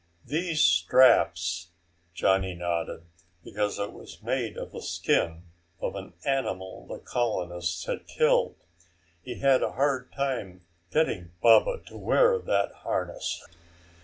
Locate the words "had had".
9.35-9.61